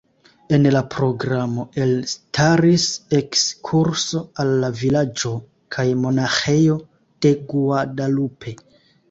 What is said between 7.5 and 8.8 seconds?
Guadalupe.